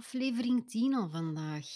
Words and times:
Aflevering 0.00 0.70
10 0.70 0.94
al 0.94 1.10
vandaag. 1.10 1.66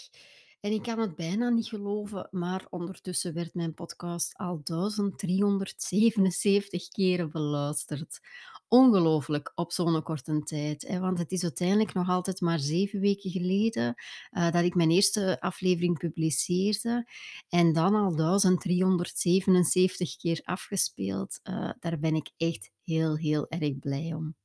En 0.59 0.71
ik 0.71 0.81
kan 0.81 0.99
het 0.99 1.15
bijna 1.15 1.49
niet 1.49 1.67
geloven, 1.67 2.27
maar 2.31 2.65
ondertussen 2.69 3.33
werd 3.33 3.53
mijn 3.53 3.73
podcast 3.73 4.37
al 4.37 4.61
1377 4.63 6.87
keren 6.87 7.31
beluisterd. 7.31 8.19
Ongelooflijk 8.67 9.51
op 9.55 9.71
zo'n 9.71 10.03
korte 10.03 10.43
tijd. 10.43 10.87
Hè? 10.87 10.99
Want 10.99 11.17
het 11.17 11.31
is 11.31 11.43
uiteindelijk 11.43 11.93
nog 11.93 12.09
altijd 12.09 12.41
maar 12.41 12.59
zeven 12.59 12.99
weken 12.99 13.31
geleden 13.31 13.95
eh, 14.29 14.51
dat 14.51 14.63
ik 14.63 14.75
mijn 14.75 14.91
eerste 14.91 15.41
aflevering 15.41 15.97
publiceerde. 15.97 17.07
En 17.49 17.73
dan 17.73 17.95
al 17.95 18.15
1377 18.15 20.17
keer 20.17 20.41
afgespeeld. 20.43 21.39
Eh, 21.43 21.69
daar 21.79 21.99
ben 21.99 22.15
ik 22.15 22.31
echt 22.37 22.71
heel, 22.83 23.17
heel 23.17 23.49
erg 23.49 23.79
blij 23.79 24.13
om. 24.13 24.35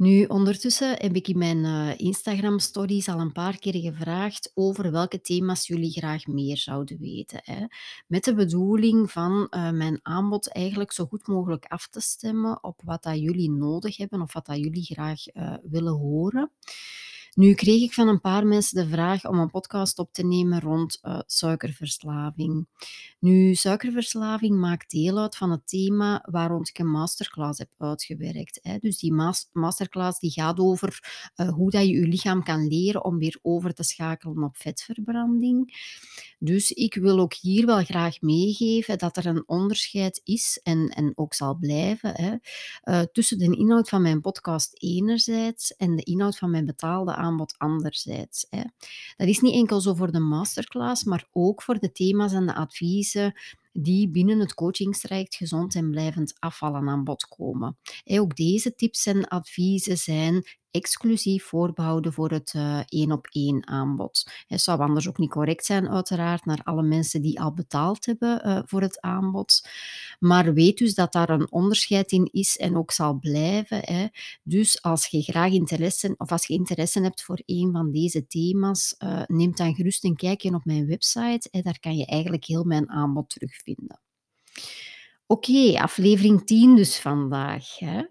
Nu, 0.00 0.24
ondertussen 0.24 0.88
heb 0.98 1.14
ik 1.14 1.28
in 1.28 1.38
mijn 1.38 1.64
eh, 1.64 1.98
Instagram-stories 1.98 3.08
al 3.08 3.20
een 3.20 3.32
paar 3.32 3.58
keer 3.58 3.74
gevraagd 3.74 4.50
over 4.54 4.90
welke 4.90 5.20
thema's 5.20 5.66
jullie 5.66 5.90
graag 5.90 6.26
meer 6.26 6.56
zouden 6.56 6.98
weten. 6.98 7.40
Hè. 7.44 7.66
Met 8.06 8.24
de 8.24 8.34
bedoeling 8.34 9.10
van 9.10 9.46
eh, 9.50 9.70
mijn 9.70 10.00
aanbod 10.02 10.52
eigenlijk 10.52 10.92
zo 10.92 11.04
goed 11.04 11.26
mogelijk 11.26 11.64
af 11.64 11.88
te 11.88 12.00
stemmen 12.00 12.64
op 12.64 12.80
wat 12.84 13.02
dat 13.02 13.18
jullie 13.18 13.50
nodig 13.50 13.96
hebben 13.96 14.20
of 14.20 14.32
wat 14.32 14.46
dat 14.46 14.56
jullie 14.56 14.84
graag 14.84 15.26
eh, 15.26 15.54
willen 15.62 15.94
horen. 15.94 16.50
Nu 17.34 17.54
kreeg 17.54 17.82
ik 17.82 17.92
van 17.92 18.08
een 18.08 18.20
paar 18.20 18.46
mensen 18.46 18.82
de 18.82 18.90
vraag 18.90 19.26
om 19.26 19.38
een 19.38 19.50
podcast 19.50 19.98
op 19.98 20.12
te 20.12 20.24
nemen 20.24 20.60
rond 20.60 20.98
uh, 21.02 21.18
suikerverslaving. 21.26 22.68
Nu, 23.18 23.54
suikerverslaving 23.54 24.58
maakt 24.58 24.90
deel 24.90 25.18
uit 25.18 25.36
van 25.36 25.50
het 25.50 25.68
thema 25.68 26.26
waar 26.30 26.60
ik 26.60 26.78
een 26.78 26.90
masterclass 26.90 27.58
heb 27.58 27.68
uitgewerkt. 27.78 28.58
Hè. 28.62 28.78
Dus 28.78 28.98
die 28.98 29.12
masterclass 29.52 30.18
die 30.18 30.30
gaat 30.30 30.58
over 30.58 30.98
uh, 31.36 31.48
hoe 31.48 31.70
dat 31.70 31.86
je 31.86 31.92
je 31.92 32.06
lichaam 32.06 32.42
kan 32.42 32.66
leren 32.66 33.04
om 33.04 33.18
weer 33.18 33.38
over 33.42 33.74
te 33.74 33.82
schakelen 33.82 34.42
op 34.42 34.56
vetverbranding. 34.56 35.78
Dus 36.38 36.70
ik 36.70 36.94
wil 36.94 37.18
ook 37.18 37.34
hier 37.34 37.66
wel 37.66 37.84
graag 37.84 38.20
meegeven 38.20 38.98
dat 38.98 39.16
er 39.16 39.26
een 39.26 39.48
onderscheid 39.48 40.20
is 40.24 40.60
en, 40.62 40.88
en 40.88 41.12
ook 41.14 41.34
zal 41.34 41.54
blijven 41.54 42.14
hè, 42.14 42.34
uh, 42.84 43.04
tussen 43.12 43.38
de 43.38 43.56
inhoud 43.56 43.88
van 43.88 44.02
mijn 44.02 44.20
podcast 44.20 44.74
enerzijds 44.82 45.76
en 45.76 45.96
de 45.96 46.02
inhoud 46.02 46.38
van 46.38 46.50
mijn 46.50 46.66
betaalde 46.66 47.14
aanbod 47.20 47.54
anderzijds. 47.58 48.46
Hè. 48.50 48.62
Dat 49.16 49.28
is 49.28 49.40
niet 49.40 49.54
enkel 49.54 49.80
zo 49.80 49.94
voor 49.94 50.12
de 50.12 50.20
masterclass, 50.20 51.04
maar 51.04 51.28
ook 51.32 51.62
voor 51.62 51.78
de 51.78 51.92
thema's 51.92 52.32
en 52.32 52.46
de 52.46 52.54
adviezen 52.54 53.34
die 53.72 54.08
binnen 54.08 54.38
het 54.38 54.54
coachingstraject 54.54 55.34
gezond 55.34 55.74
en 55.74 55.90
blijvend 55.90 56.34
afvallen 56.38 56.88
aan 56.88 57.04
bod 57.04 57.24
komen. 57.24 57.78
ook 58.04 58.36
deze 58.36 58.74
tips 58.74 59.06
en 59.06 59.28
adviezen 59.28 59.98
zijn 59.98 60.44
exclusief 60.70 61.44
voorbehouden 61.44 62.12
voor 62.12 62.30
het 62.30 62.54
één 62.88 63.12
op 63.12 63.26
één 63.30 63.66
aanbod. 63.68 64.30
Het 64.46 64.60
zou 64.60 64.80
anders 64.80 65.08
ook 65.08 65.18
niet 65.18 65.30
correct 65.30 65.64
zijn, 65.64 65.88
uiteraard, 65.88 66.44
naar 66.44 66.60
alle 66.64 66.82
mensen 66.82 67.22
die 67.22 67.40
al 67.40 67.52
betaald 67.52 68.06
hebben 68.06 68.42
uh, 68.46 68.60
voor 68.64 68.80
het 68.80 69.00
aanbod. 69.00 69.68
Maar 70.18 70.54
weet 70.54 70.78
dus 70.78 70.94
dat 70.94 71.12
daar 71.12 71.30
een 71.30 71.52
onderscheid 71.52 72.12
in 72.12 72.28
is 72.32 72.56
en 72.56 72.76
ook 72.76 72.90
zal 72.90 73.18
blijven. 73.18 74.10
Dus 74.42 74.82
als 74.82 75.06
je 75.06 75.22
graag 75.22 75.52
interesse, 75.52 76.14
of 76.16 76.32
als 76.32 76.46
je 76.46 76.54
interesse 76.54 77.00
hebt 77.00 77.22
voor 77.22 77.42
een 77.46 77.72
van 77.72 77.90
deze 77.90 78.26
thema's, 78.26 78.94
uh, 78.98 79.22
neem 79.26 79.54
dan 79.54 79.74
gerust 79.74 80.04
een 80.04 80.16
kijkje 80.16 80.54
op 80.54 80.64
mijn 80.64 80.86
website. 80.86 81.62
Daar 81.62 81.80
kan 81.80 81.96
je 81.96 82.06
eigenlijk 82.06 82.44
heel 82.44 82.64
mijn 82.64 82.90
aanbod 82.90 83.28
terugvinden. 83.28 84.00
Oké, 85.30 85.80
aflevering 85.80 86.46
10 86.46 86.76
dus 86.76 87.00
vandaag. 87.00 87.78
Hè. 87.78 88.02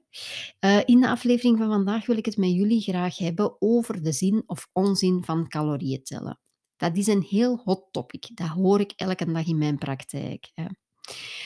Uh, 0.66 0.82
in 0.86 1.00
de 1.00 1.10
aflevering 1.10 1.58
van 1.58 1.68
vandaag 1.68 2.06
wil 2.06 2.18
ik 2.18 2.26
het 2.26 2.38
met 2.38 2.52
jullie 2.52 2.82
graag 2.82 3.18
hebben 3.18 3.62
over 3.62 4.04
de 4.04 4.12
zin 4.12 4.44
of 4.46 4.68
onzin 4.74 5.24
van 5.24 5.48
calorieën 5.48 6.04
tellen. 6.04 6.40
Dat 6.76 6.98
is 6.98 7.08
een 7.08 7.22
heel 7.22 7.62
hot 7.64 7.88
topic. 7.92 8.30
Dat 8.34 8.48
hoor 8.48 8.80
ik 8.80 8.92
elke 8.96 9.32
dag 9.32 9.48
in 9.48 9.58
mijn 9.58 9.78
praktijk. 9.78 10.52
Hè. 10.54 10.66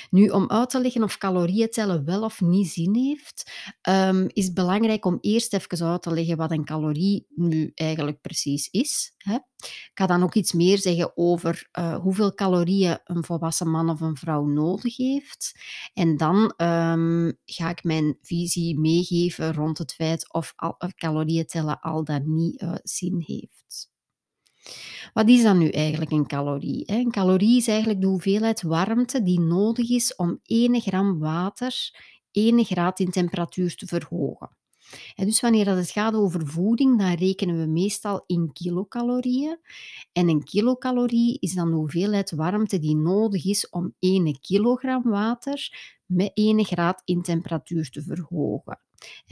Nu, 0.10 0.30
om 0.30 0.50
uit 0.50 0.70
te 0.70 0.82
leggen 0.82 1.04
of 1.04 1.18
calorieën 1.18 1.70
tellen 1.70 2.06
wel 2.06 2.24
of 2.24 2.42
niet 2.42 2.68
zin 2.68 2.96
heeft, 2.96 3.52
um, 3.90 4.30
is 4.34 4.46
het 4.46 4.54
belangrijk 4.54 5.06
om 5.06 5.18
eerst 5.22 5.54
even 5.54 5.88
uit 5.88 6.02
te 6.02 6.14
leggen 6.14 6.38
wat 6.38 6.52
een 6.52 6.66
calorie 6.66 7.26
nu 7.30 7.72
eigenlijk 7.76 8.22
precies 8.22 8.68
is. 8.72 9.14
Hè. 9.18 9.34
Ik 9.34 9.92
ga 9.94 10.06
dan 10.06 10.24
ook 10.24 10.34
iets 10.34 10.54
meer 10.54 10.78
zeggen 10.78 11.18
over 11.18 11.70
uh, 11.80 11.96
hoeveel 11.96 12.34
calorieën 12.34 13.00
een 13.04 13.24
volwassen 13.24 13.70
man 13.70 13.90
of 13.90 14.02
een 14.02 14.18
vrouw 14.18 14.46
nodig 14.46 14.98
heeft. 14.98 15.52
En 15.94 16.18
dan 16.18 16.54
um, 16.58 17.34
ga 17.46 17.70
ik 17.70 17.84
mijn 17.84 18.18
visie 18.22 18.80
meegeven 18.80 19.54
rond 19.54 19.78
het 19.78 19.94
feit 19.94 20.34
of 20.34 20.54
al, 20.56 20.78
calorieën 20.96 21.46
tellen 21.46 21.80
al 21.80 22.04
dan 22.04 22.34
niet 22.34 22.62
uh, 22.62 22.74
zin 22.84 23.24
heeft. 23.26 23.92
Wat 25.14 25.30
is 25.30 25.44
dan 25.44 25.58
nu 25.58 25.70
eigenlijk 25.70 26.12
een 26.12 26.28
calorie? 26.28 26.84
Een 26.86 27.12
calorie 27.12 27.58
is 27.58 27.68
eigenlijk 27.68 28.02
de 28.02 28.08
hoeveelheid 28.08 28.62
warmte 28.62 29.24
die 29.24 29.40
nodig 29.40 29.90
is 29.90 30.16
om 30.16 30.40
1 30.46 30.82
gram 30.82 31.20
water 31.20 31.92
1 32.34 32.66
graad 32.66 33.00
in 33.00 33.12
temperatuur 33.12 33.76
te 33.76 33.88
verhogen. 33.88 34.50
dus 35.16 35.42
wanneer 35.42 35.68
het 35.70 35.90
gaat 35.90 36.14
over 36.14 36.48
voeding, 36.48 37.00
dan 37.00 37.14
rekenen 37.14 37.60
we 37.60 37.66
meestal 37.66 38.24
in 38.28 38.54
kilocalorieën. 38.54 39.60
En 40.12 40.30
een 40.30 40.44
kilocalorie 40.44 41.38
is 41.40 41.54
dan 41.54 41.70
de 41.70 41.76
hoeveelheid 41.76 42.32
warmte 42.32 42.80
die 42.80 42.96
nodig 42.96 43.46
is 43.46 43.70
om 43.70 43.94
1 44.00 44.40
kilogram 44.40 45.04
water 45.04 45.72
met 46.06 46.32
1 46.34 46.66
graad 46.66 47.02
in 47.06 47.22
temperatuur 47.22 47.90
te 47.90 48.02
verhogen. 48.02 48.80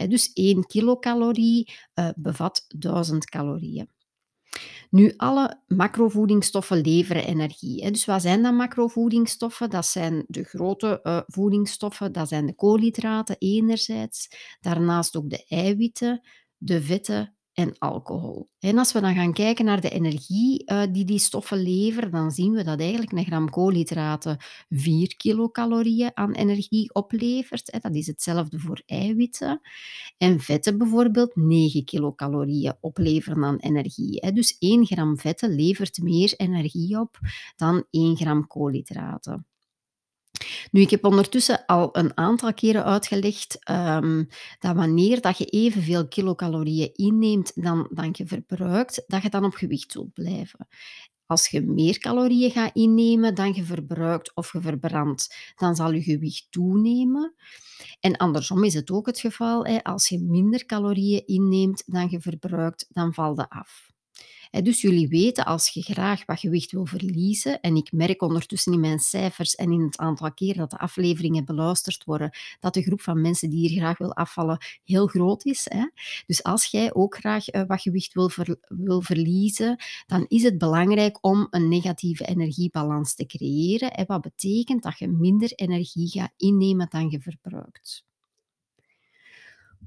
dus 0.08 0.34
1 0.34 0.66
kilocalorie 0.66 1.74
uh, 1.96 2.09
bevat 2.16 2.66
1000 2.68 3.30
calorieën. 3.30 3.90
Nu, 4.91 5.13
alle 5.18 5.62
macrovoedingsstoffen 5.68 6.81
leveren 6.81 7.25
energie. 7.25 7.91
Dus 7.91 8.06
wat 8.06 8.22
zijn 8.22 8.41
dan 8.41 8.56
macrovoedingsstoffen? 8.56 9.69
Dat 9.69 9.85
zijn 9.85 10.24
de 10.28 10.44
grote 10.44 11.00
uh, 11.03 11.22
voedingsstoffen, 11.25 12.12
dat 12.12 12.28
zijn 12.28 12.46
de 12.46 12.56
koolhydraten 12.56 13.35
enerzijds, 13.40 14.28
daarnaast 14.59 15.16
ook 15.16 15.29
de 15.29 15.46
eiwitten, 15.47 16.28
de 16.57 16.81
vetten 16.81 17.35
en 17.54 17.76
alcohol. 17.78 18.50
En 18.60 18.78
als 18.78 18.92
we 18.92 19.02
dan 19.02 19.16
gaan 19.16 19.34
kijken 19.34 19.66
naar 19.66 19.82
de 19.82 19.90
energie 19.90 20.72
uh, 20.72 20.84
die 20.92 21.06
die 21.06 21.20
stoffen 21.20 21.58
leveren, 21.58 22.12
dan 22.12 22.32
zien 22.32 22.54
we 22.54 22.64
dat 22.64 22.80
eigenlijk 22.80 23.12
een 23.12 23.26
gram 23.26 23.50
koolhydraten 23.50 24.38
4 24.70 25.16
kilocalorieën 25.16 26.12
aan 26.14 26.32
energie 26.32 26.94
oplevert. 26.94 27.82
Dat 27.82 27.96
is 27.96 28.08
hetzelfde 28.08 28.60
voor 28.60 28.82
eiwitten. 28.86 29.62
En 30.18 30.40
vetten 30.40 30.78
bijvoorbeeld 30.78 31.36
9 31.36 31.86
kilocalorieën 31.86 32.78
opleveren 32.80 33.44
aan 33.44 33.58
energie. 33.58 34.32
Dus 34.32 34.56
1 34.60 34.86
gram 34.86 35.18
vetten 35.18 35.56
levert 35.56 36.02
meer 36.02 36.34
energie 36.38 37.00
op 37.00 37.20
dan 37.56 37.84
1 37.90 38.16
gram 38.16 38.48
koolhydraten. 38.48 39.46
Nu, 40.72 40.81
ik 40.81 40.90
heb 40.90 41.06
ondertussen 41.06 41.66
al 41.66 41.90
een 41.97 42.18
aantal 42.18 42.53
keren 42.53 42.84
uitgelegd 42.84 43.69
um, 43.69 44.28
dat 44.59 44.75
wanneer 44.75 45.22
dat 45.22 45.38
je 45.38 45.46
evenveel 45.46 46.07
kilocalorieën 46.07 46.90
inneemt 46.94 47.63
dan, 47.63 47.88
dan 47.91 48.09
je 48.12 48.25
verbruikt, 48.25 49.03
dat 49.07 49.22
je 49.22 49.29
dan 49.29 49.46
op 49.46 49.53
gewicht 49.53 49.91
zult 49.91 50.13
blijven. 50.13 50.68
Als 51.25 51.47
je 51.47 51.62
meer 51.62 51.97
calorieën 51.97 52.52
gaat 52.52 52.75
innemen 52.75 53.35
dan 53.35 53.53
je 53.53 53.63
verbruikt 53.63 54.35
of 54.35 54.53
je 54.53 54.62
verbrandt, 54.62 55.53
dan 55.56 55.75
zal 55.75 55.91
je 55.91 56.02
gewicht 56.02 56.47
toenemen. 56.50 57.35
En 58.00 58.18
andersom 58.18 58.63
is 58.63 58.73
het 58.73 58.91
ook 58.91 59.06
het 59.06 59.19
geval. 59.19 59.66
Hè. 59.66 59.84
Als 59.84 60.09
je 60.09 60.19
minder 60.19 60.66
calorieën 60.66 61.25
inneemt 61.25 61.84
dan 61.85 62.09
je 62.09 62.22
verbruikt, 62.22 62.88
dan 62.90 63.13
valt 63.13 63.38
je 63.38 63.50
af. 63.50 63.91
Dus 64.52 64.82
jullie 64.82 65.08
weten, 65.08 65.46
als 65.46 65.70
je 65.70 65.82
graag 65.82 66.26
wat 66.26 66.40
gewicht 66.40 66.72
wil 66.72 66.86
verliezen, 66.86 67.62
en 67.62 67.76
ik 67.76 67.92
merk 67.92 68.22
ondertussen 68.22 68.74
in 68.74 68.80
mijn 68.80 69.00
cijfers 69.00 69.56
en 69.56 69.72
in 69.72 69.82
het 69.82 69.98
aantal 69.98 70.34
keer 70.34 70.56
dat 70.56 70.70
de 70.70 70.78
afleveringen 70.78 71.46
beluisterd 71.46 72.04
worden, 72.04 72.38
dat 72.59 72.74
de 72.74 72.82
groep 72.82 73.02
van 73.02 73.22
mensen 73.22 73.50
die 73.50 73.68
hier 73.68 73.80
graag 73.80 73.98
wil 73.98 74.16
afvallen 74.16 74.58
heel 74.84 75.08
groot 75.08 75.46
is. 75.46 75.68
Dus 76.26 76.44
als 76.44 76.66
jij 76.66 76.94
ook 76.94 77.16
graag 77.16 77.53
uh, 77.53 77.64
wat 77.68 77.82
gewicht 77.82 78.14
wil, 78.14 78.32
wil 78.68 79.02
verliezen, 79.02 79.84
dan 80.06 80.26
is 80.28 80.44
het 80.44 80.58
belangrijk 80.58 81.18
om 81.22 81.47
een 81.50 81.68
negatieve 81.68 82.26
energiebalans 82.26 83.16
te 83.16 83.26
creëren. 83.26 83.92
En 83.94 84.06
wat 84.06 84.22
betekent 84.22 84.84
dat 84.84 84.97
je 84.97 85.08
minder 85.08 85.52
energie 85.56 86.09
gaat 86.09 86.34
innemen 86.38 86.88
dan 86.90 87.09
je 87.09 87.20
verbruikt. 87.20 88.04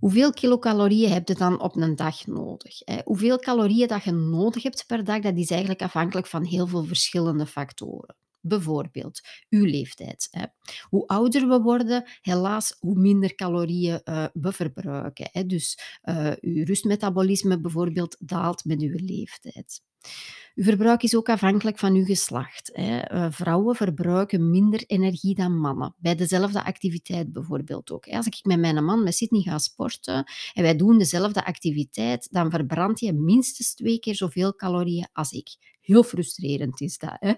Hoeveel 0.04 0.32
kilocalorieën 0.32 1.12
heb 1.12 1.28
je 1.28 1.34
dan 1.34 1.60
op 1.60 1.76
een 1.76 1.96
dag 1.96 2.26
nodig? 2.26 2.78
Hoeveel 3.04 3.38
calorieën 3.38 3.88
dat 3.88 4.04
je 4.04 4.10
nodig 4.10 4.62
hebt 4.62 4.86
per 4.86 5.04
dag, 5.04 5.20
dat 5.20 5.36
is 5.36 5.50
eigenlijk 5.50 5.82
afhankelijk 5.82 6.26
van 6.26 6.44
heel 6.44 6.66
veel 6.66 6.84
verschillende 6.84 7.46
factoren. 7.46 8.16
Bijvoorbeeld 8.46 9.20
uw 9.48 9.64
leeftijd. 9.64 10.28
Hè. 10.30 10.44
Hoe 10.82 11.06
ouder 11.06 11.48
we 11.48 11.60
worden, 11.60 12.04
helaas, 12.20 12.76
hoe 12.78 12.98
minder 12.98 13.34
calorieën 13.34 14.00
uh, 14.04 14.26
we 14.32 14.52
verbruiken. 14.52 15.28
Hè. 15.32 15.46
Dus 15.46 15.78
uh, 16.04 16.32
uw 16.40 16.64
rustmetabolisme 16.64 17.60
bijvoorbeeld 17.60 18.16
daalt 18.20 18.64
met 18.64 18.80
uw 18.80 18.96
leeftijd. 18.96 19.82
Uw 20.54 20.64
verbruik 20.64 21.02
is 21.02 21.16
ook 21.16 21.28
afhankelijk 21.28 21.78
van 21.78 21.94
uw 21.94 22.04
geslacht. 22.04 22.70
Hè. 22.72 22.98
Eh, 22.98 23.26
vrouwen 23.30 23.74
verbruiken 23.74 24.50
minder 24.50 24.84
energie 24.86 25.34
dan 25.34 25.58
mannen. 25.58 25.94
Bij 25.98 26.14
dezelfde 26.14 26.64
activiteit 26.64 27.32
bijvoorbeeld 27.32 27.90
ook. 27.90 28.06
Als 28.06 28.26
ik 28.26 28.38
met 28.42 28.58
mijn 28.58 28.84
man, 28.84 29.02
met 29.02 29.14
Sydney, 29.14 29.42
ga 29.42 29.58
sporten 29.58 30.24
en 30.52 30.62
wij 30.62 30.76
doen 30.76 30.98
dezelfde 30.98 31.44
activiteit, 31.44 32.28
dan 32.30 32.50
verbrandt 32.50 33.00
je 33.00 33.12
minstens 33.12 33.74
twee 33.74 33.98
keer 33.98 34.14
zoveel 34.14 34.54
calorieën 34.54 35.08
als 35.12 35.32
ik. 35.32 35.73
Heel 35.84 36.02
frustrerend 36.02 36.80
is 36.80 36.98
dat. 36.98 37.16
Hè? 37.20 37.32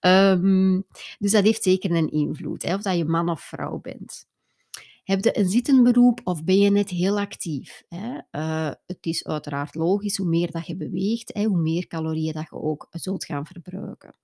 Ehm, 0.00 0.80
dus 1.18 1.30
dat 1.30 1.44
heeft 1.44 1.62
zeker 1.62 1.90
een 1.90 2.10
invloed, 2.10 2.62
hè, 2.62 2.74
of 2.74 2.82
dat 2.82 2.96
je 2.96 3.04
man 3.04 3.28
of 3.28 3.40
vrouw 3.40 3.78
bent. 3.80 4.26
Heb 5.04 5.24
je 5.24 5.38
een 5.38 5.48
zittend 5.48 5.82
beroep 5.82 6.20
of 6.24 6.44
ben 6.44 6.58
je 6.58 6.70
net 6.70 6.88
heel 6.88 7.18
actief? 7.18 7.82
Hè? 7.88 8.18
Uh, 8.30 8.70
het 8.86 9.06
is 9.06 9.24
uiteraard 9.26 9.74
logisch, 9.74 10.16
hoe 10.16 10.28
meer 10.28 10.50
dat 10.50 10.66
je 10.66 10.76
beweegt, 10.76 11.34
hè, 11.34 11.44
hoe 11.44 11.58
meer 11.58 11.86
calorieën 11.86 12.32
dat 12.32 12.46
je 12.50 12.56
ook 12.56 12.86
zult 12.90 13.24
gaan 13.24 13.46
verbruiken. 13.46 14.14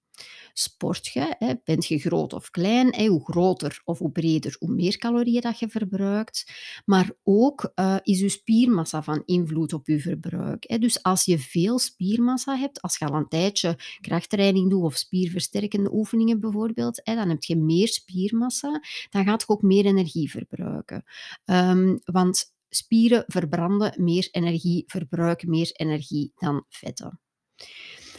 Sport 0.52 1.06
je, 1.06 1.34
hè, 1.38 1.54
bent 1.64 1.86
je 1.86 1.98
groot 1.98 2.32
of 2.32 2.50
klein, 2.50 2.94
hè, 2.94 3.06
hoe 3.06 3.24
groter 3.24 3.80
of 3.84 3.98
hoe 3.98 4.10
breder, 4.10 4.56
hoe 4.58 4.70
meer 4.70 4.98
calorieën 4.98 5.40
dat 5.40 5.58
je 5.58 5.68
verbruikt. 5.68 6.52
Maar 6.84 7.10
ook 7.22 7.72
uh, 7.74 7.96
is 8.02 8.20
je 8.20 8.28
spiermassa 8.28 9.02
van 9.02 9.22
invloed 9.24 9.72
op 9.72 9.86
je 9.86 10.00
verbruik. 10.00 10.64
Hè. 10.68 10.78
Dus 10.78 11.02
als 11.02 11.24
je 11.24 11.38
veel 11.38 11.78
spiermassa 11.78 12.56
hebt, 12.56 12.82
als 12.82 12.98
je 12.98 13.06
al 13.06 13.14
een 13.14 13.28
tijdje 13.28 13.78
krachttraining 14.00 14.70
doet 14.70 14.82
of 14.82 14.96
spierversterkende 14.96 15.92
oefeningen 15.92 16.40
bijvoorbeeld, 16.40 17.00
hè, 17.04 17.14
dan 17.14 17.28
heb 17.28 17.42
je 17.42 17.56
meer 17.56 17.88
spiermassa, 17.88 18.80
dan 19.10 19.24
gaat 19.24 19.40
je 19.40 19.48
ook 19.48 19.62
meer 19.62 19.84
energie 19.84 20.30
verbruiken. 20.30 21.04
Um, 21.44 21.98
want 22.04 22.52
spieren 22.68 23.24
verbranden 23.26 23.94
meer 23.96 24.28
energie, 24.30 24.84
verbruiken 24.86 25.50
meer 25.50 25.70
energie 25.72 26.32
dan 26.36 26.64
vetten. 26.68 27.20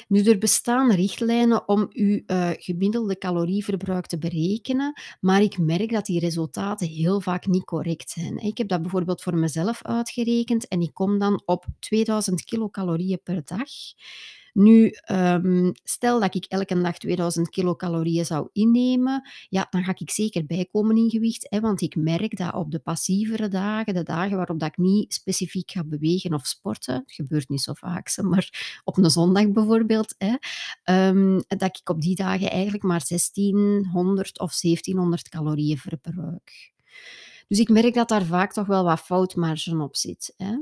Nu, 0.10 0.24
er 0.24 0.38
bestaan 0.38 0.92
richtlijnen 0.92 1.68
om 1.68 1.90
uw 1.92 2.22
uh, 2.28 2.50
gemiddelde 2.54 3.18
calorieverbruik 3.18 4.06
te 4.06 4.18
berekenen, 4.18 5.02
maar 5.20 5.42
ik 5.42 5.58
merk 5.58 5.92
dat 5.92 6.06
die 6.06 6.20
resultaten 6.20 6.88
heel 6.88 7.22
vaak 7.22 7.48
niet 7.48 7.64
correct 7.64 8.10
zijn. 8.10 8.38
Ik 8.38 8.58
heb 8.58 8.68
dat 8.68 8.82
bijvoorbeeld 8.82 9.22
voor 9.22 9.38
mezelf 9.38 9.84
uitgerekend 9.84 10.68
en 10.68 10.82
ik 10.82 10.94
kom 10.94 11.20
dan 11.20 11.42
op 11.46 11.66
2000 11.80 12.44
kilocalorieën 12.44 13.20
per 13.24 13.42
dag. 13.46 13.70
Nu, 14.54 14.92
um, 15.12 15.72
stel 15.84 16.20
dat 16.20 16.36
ik 16.36 16.46
elke 16.46 16.82
dag 16.82 16.98
2000 16.98 17.50
kilocalorieën 17.50 18.26
zou 18.26 18.50
innemen, 18.52 19.30
ja, 19.50 19.68
dan 19.70 19.84
ga 19.84 19.94
ik 19.98 20.12
zeker 20.12 20.46
bijkomen 20.46 20.98
in 20.98 21.10
gewicht, 21.10 21.48
hè, 21.50 21.60
want 21.60 21.82
ik 21.82 21.96
merk 21.96 22.38
dat 22.38 22.54
op 22.54 22.72
de 22.72 22.80
passievere 22.80 23.48
dagen, 23.48 23.94
de 23.94 24.04
dagen 24.04 24.38
waarop 24.38 24.60
dat 24.60 24.70
ik 24.70 24.78
niet 24.78 25.14
specifiek 25.14 25.72
ga 25.72 25.84
bewegen 25.84 26.34
of 26.34 26.48
sporten, 26.48 26.96
het 26.96 27.12
gebeurt 27.12 27.50
niet 27.50 27.62
zo 27.62 27.74
vaak, 27.74 28.18
maar 28.22 28.82
op 28.84 28.98
een 28.98 29.10
zondag 29.10 29.52
bijvoorbeeld, 29.52 30.16
hè, 30.18 30.36
um, 31.08 31.44
dat 31.48 31.78
ik 31.80 31.90
op 31.90 32.02
die 32.02 32.16
dagen 32.16 32.50
eigenlijk 32.50 32.84
maar 32.84 33.06
1600 33.08 34.40
of 34.40 34.54
1700 34.54 35.30
calorieën 35.30 35.78
verbruik. 35.78 36.72
Dus 37.50 37.60
ik 37.60 37.70
merk 37.70 37.94
dat 37.94 38.10
daar 38.10 38.26
vaak 38.26 38.54
toch 38.54 38.68
wel 38.68 38.84
wat 38.84 39.00
foutmarge 39.00 39.82
op 39.82 39.96
zit. 39.96 40.34
Hè. 40.38 40.58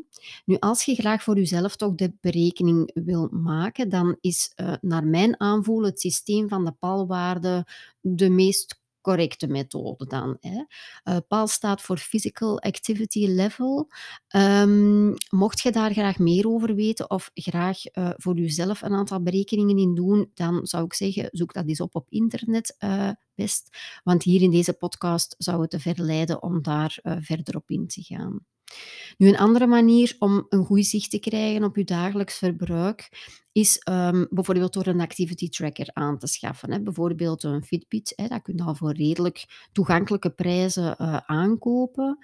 Nu, 0.46 0.58
als 0.60 0.84
je 0.84 0.96
graag 0.96 1.24
voor 1.24 1.36
jezelf 1.36 1.76
toch 1.76 1.96
de 1.96 2.14
berekening 2.22 2.92
wil 2.94 3.28
maken, 3.32 3.90
dan 3.90 4.18
is 4.22 4.52
uh, 4.56 4.74
naar 4.82 5.06
mijn 5.06 5.40
aanvoel 5.40 5.84
het 5.84 6.00
systeem 6.00 6.48
van 6.50 6.66
de 6.66 6.72
palwaarde 6.72 7.66
de 8.02 8.30
meest 8.30 8.80
correcte 9.08 9.48
methode 9.48 10.06
dan. 10.06 10.38
Hè. 10.40 10.64
PAL 11.28 11.48
staat 11.48 11.82
voor 11.82 11.98
Physical 11.98 12.62
Activity 12.62 13.28
Level. 13.28 13.90
Um, 14.36 15.14
mocht 15.30 15.60
je 15.62 15.72
daar 15.72 15.92
graag 15.92 16.20
meer 16.20 16.48
over 16.48 16.76
weten 16.76 17.10
of 17.10 17.32
graag 17.34 17.96
uh, 17.96 18.10
voor 18.16 18.36
jezelf 18.36 18.82
een 18.82 18.94
aantal 18.94 19.22
berekeningen 19.24 19.78
in 19.78 19.96
doen, 19.96 20.32
dan 20.34 20.66
zou 20.66 20.86
ik 20.86 20.94
zeggen, 20.94 21.30
zoek 21.32 21.54
dat 21.54 21.68
eens 21.68 21.82
op 21.82 21.96
op 21.96 22.10
internet 22.10 22.76
uh, 22.80 23.10
best. 23.36 23.78
Want 24.04 24.24
hier 24.24 24.42
in 24.42 24.52
deze 24.52 24.74
podcast 24.74 25.36
zou 25.38 25.62
het 25.62 25.70
te 25.70 25.80
ver 25.80 26.02
leiden 26.02 26.44
om 26.44 26.62
daar 26.62 27.00
verder 27.02 27.56
op 27.56 27.70
in 27.70 27.88
te 27.88 28.02
gaan. 28.02 28.46
Nu, 29.18 29.28
een 29.28 29.38
andere 29.38 29.68
manier 29.68 30.16
om 30.20 30.46
een 30.50 30.66
goed 30.66 30.86
zicht 30.86 31.10
te 31.10 31.20
krijgen 31.20 31.64
op 31.64 31.76
je 31.76 31.84
dagelijks 31.84 32.38
verbruik 32.38 33.10
is 33.58 33.82
um, 33.90 34.28
bijvoorbeeld 34.30 34.74
door 34.74 34.88
een 34.88 35.02
activity 35.02 35.50
tracker 35.50 35.90
aan 35.94 36.18
te 36.18 36.28
schaffen. 36.28 36.72
Hè. 36.72 36.82
Bijvoorbeeld 36.82 37.44
een 37.44 37.64
Fitbit, 37.64 38.14
hè, 38.16 38.28
dat 38.28 38.42
kun 38.42 38.56
je 38.56 38.64
al 38.64 38.76
voor 38.76 38.94
redelijk 38.94 39.68
toegankelijke 39.72 40.30
prijzen 40.30 40.96
uh, 41.02 41.18
aankopen. 41.26 42.18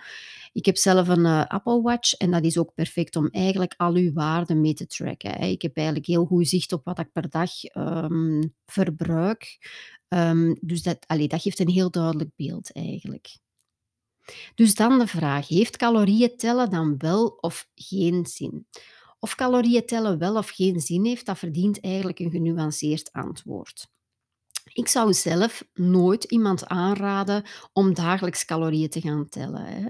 Ik 0.52 0.66
heb 0.66 0.78
zelf 0.78 1.08
een 1.08 1.26
uh, 1.26 1.46
Apple 1.46 1.82
Watch 1.82 2.14
en 2.14 2.32
dat 2.32 2.44
is 2.44 2.58
ook 2.58 2.74
perfect 2.74 3.16
om 3.16 3.28
eigenlijk 3.28 3.74
al 3.78 3.94
uw 3.94 4.14
waarden 4.14 4.62
mee 4.62 4.74
te 4.74 4.88
tracken. 4.88 5.32
Hè. 5.32 5.46
Ik 5.46 5.62
heb 5.62 5.76
eigenlijk 5.76 6.08
heel 6.08 6.26
goed 6.26 6.48
zicht 6.48 6.72
op 6.72 6.86
wat 6.86 7.00
ik 7.00 7.12
per 7.12 7.30
dag 7.30 7.52
um, 7.74 8.54
verbruik. 8.66 9.58
Um, 10.10 10.58
dus 10.62 10.84
dat, 10.84 11.06
dat 11.08 11.42
geeft 11.42 11.60
een 11.60 11.70
heel 11.70 11.92
duidelijk 11.92 12.30
beeld 12.36 12.72
eigenlijk. 12.72 13.38
Dus 14.56 14.76
dan 14.76 15.00
de 15.00 15.08
vraag: 15.08 15.48
heeft 15.48 15.78
calorieën 15.78 16.38
tellen 16.38 16.70
dan 16.70 16.98
wel 16.98 17.28
of 17.28 17.68
geen 17.76 18.26
zin? 18.26 18.68
Of 19.20 19.36
calorieën 19.36 19.86
tellen 19.86 20.18
wel 20.18 20.38
of 20.38 20.50
geen 20.50 20.80
zin 20.80 21.06
heeft, 21.06 21.26
dat 21.26 21.38
verdient 21.38 21.82
eigenlijk 21.82 22.20
een 22.20 22.32
genuanceerd 22.32 23.12
antwoord. 23.12 23.92
Ik 24.74 24.88
zou 24.88 25.14
zelf 25.14 25.64
nooit 25.74 26.24
iemand 26.24 26.68
aanraden 26.68 27.44
om 27.74 27.94
dagelijks 27.94 28.46
calorieën 28.46 28.90
te 28.90 29.02
gaan 29.02 29.30
tellen. 29.30 29.66
Hè. 29.66 29.86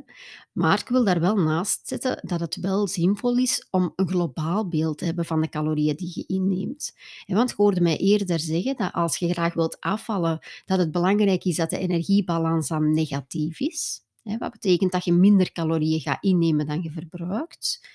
Maar 0.51 0.79
ik 0.79 0.87
wil 0.87 1.03
daar 1.03 1.19
wel 1.19 1.35
naast 1.35 1.87
zetten 1.87 2.19
dat 2.21 2.39
het 2.39 2.55
wel 2.55 2.87
zinvol 2.87 3.37
is 3.37 3.67
om 3.69 3.93
een 3.95 4.07
globaal 4.07 4.67
beeld 4.67 4.97
te 4.97 5.05
hebben 5.05 5.25
van 5.25 5.41
de 5.41 5.49
calorieën 5.49 5.95
die 5.95 6.11
je 6.13 6.25
inneemt. 6.25 6.93
Want 7.25 7.49
je 7.49 7.55
hoorde 7.55 7.81
mij 7.81 7.97
eerder 7.97 8.39
zeggen 8.39 8.75
dat 8.75 8.93
als 8.93 9.17
je 9.17 9.33
graag 9.33 9.53
wilt 9.53 9.79
afvallen, 9.79 10.39
dat 10.65 10.79
het 10.79 10.91
belangrijk 10.91 11.43
is 11.43 11.55
dat 11.55 11.69
de 11.69 11.77
energiebalans 11.77 12.67
dan 12.67 12.93
negatief 12.93 13.59
is. 13.59 14.01
Wat 14.23 14.51
betekent 14.51 14.91
dat 14.91 15.05
je 15.05 15.13
minder 15.13 15.51
calorieën 15.51 15.99
gaat 15.99 16.23
innemen 16.23 16.65
dan 16.65 16.81
je 16.81 16.91
verbruikt. 16.91 17.87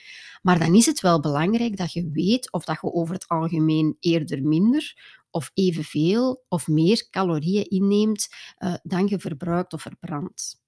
Maar 0.43 0.59
dan 0.59 0.75
is 0.75 0.87
het 0.87 1.01
wel 1.01 1.21
belangrijk 1.21 1.77
dat 1.77 1.93
je 1.93 2.11
weet 2.11 2.53
of 2.53 2.65
dat 2.65 2.79
je 2.81 2.93
over 2.93 3.15
het 3.15 3.29
algemeen 3.29 3.97
eerder 4.01 4.43
minder 4.43 5.17
of 5.31 5.51
evenveel 5.55 6.45
of 6.49 6.69
meer 6.69 7.07
calorieën 7.11 7.69
inneemt 7.69 8.29
uh, 8.59 8.75
dan 8.83 9.07
je 9.07 9.19
verbruikt 9.19 9.73
of 9.73 9.83
verbrandt. 9.83 10.61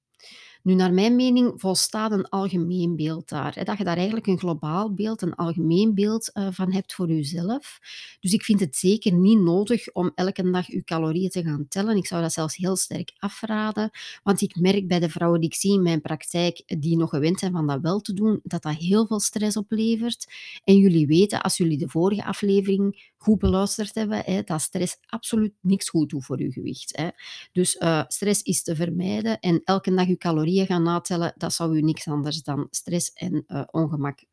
Nu, 0.63 0.75
naar 0.75 0.93
mijn 0.93 1.17
mening 1.17 1.53
volstaat 1.57 2.13
een 2.13 2.29
algemeen 2.29 2.97
beeld 2.97 3.29
daar. 3.29 3.65
Dat 3.65 3.79
je 3.79 3.85
daar 3.85 3.97
eigenlijk 3.97 4.27
een 4.27 4.39
globaal 4.39 4.95
beeld, 4.95 5.23
een 5.23 5.35
algemeen 5.35 5.95
beeld 5.95 6.31
uh, 6.35 6.49
van 6.51 6.73
hebt 6.73 6.95
voor 6.95 7.09
jezelf. 7.09 7.79
Dus 8.21 8.33
ik 8.33 8.43
vind 8.43 8.61
het 8.61 8.77
zeker 8.77 9.13
niet 9.13 9.39
nodig 9.39 9.93
om 9.93 10.13
elke 10.15 10.51
dag 10.51 10.67
je 10.67 10.85
calorieën 10.85 11.31
te 11.31 11.43
gaan 11.43 11.67
tellen. 11.69 11.97
Ik 11.97 12.07
zou 12.07 12.23
dat 12.23 12.33
zelfs 12.33 12.57
heel 12.57 12.77
sterk 12.77 13.13
afraden, 13.19 13.91
want 14.23 14.41
ik 14.41 14.57
merk 14.57 14.89
bij 14.89 14.99
de 14.99 15.11
vrouwen 15.11 15.41
die 15.41 15.49
ik 15.49 15.55
zie 15.57 15.73
in 15.73 15.83
mijn 15.83 16.01
praktijk, 16.01 16.63
die 16.67 16.97
nog 16.97 17.11
gewend 17.11 17.39
zijn 17.39 17.53
van 17.53 17.67
dat 17.67 17.81
wel 17.81 18.01
te 18.01 18.13
doen, 18.13 18.41
dat 18.43 18.63
dat 18.63 18.77
heel 18.77 19.07
veel 19.07 19.21
stress 19.21 19.57
oplevert. 19.57 20.27
En 20.65 20.77
jullie 20.77 21.07
weten, 21.07 21.43
als 21.43 21.57
jullie 21.57 21.79
de 21.79 21.89
vorige 21.89 22.25
aflevering 22.25 23.13
goed 23.23 23.39
beluisterd 23.39 23.95
hebben, 23.95 24.23
hè, 24.25 24.43
dat 24.43 24.61
stress 24.61 24.97
absoluut 25.07 25.55
niks 25.61 25.89
goed 25.89 26.11
doet 26.11 26.25
voor 26.25 26.43
je 26.43 26.53
gewicht. 26.53 26.97
Hè. 26.97 27.09
Dus 27.53 27.75
uh, 27.75 28.03
stress 28.07 28.43
is 28.43 28.63
te 28.63 28.77
vermijden 28.77 29.41
en 29.41 29.61
elke 29.65 29.95
dag 29.95 30.07
je 30.07 30.17
calorieën 30.17 30.67
gaan 30.67 30.83
natellen, 30.83 31.33
dat 31.37 31.53
zou 31.53 31.77
u 31.77 31.81
niks 31.81 32.09
anders 32.09 32.43
dan 32.43 32.67
stress 32.71 33.13
en 33.13 33.45
uh, 33.47 33.63
ongemak 33.71 34.25